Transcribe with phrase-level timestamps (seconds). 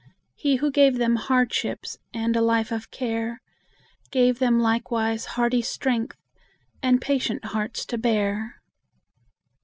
[0.33, 3.39] He who gave them hardships And a life of care,
[4.09, 6.17] Gave them likewise hardy strength
[6.81, 8.63] And patient hearts to bear.